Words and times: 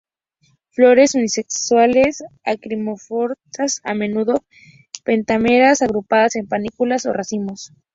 Flores 0.71 1.13
unisexuales, 1.13 2.23
actinomorfas, 2.43 3.81
a 3.83 3.93
menudo 3.93 4.43
pentámeras; 5.03 5.83
agrupadas 5.83 6.35
en 6.37 6.47
panículas 6.47 7.05
o 7.05 7.13
racimos. 7.13 7.71